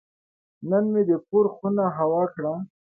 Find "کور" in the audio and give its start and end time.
1.27-1.45